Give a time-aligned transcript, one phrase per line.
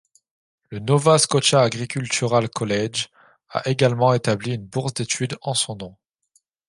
[0.71, 3.09] Le Nova Scotia Agricultural College
[3.49, 5.95] a également établit une bourse d'étude en son nom.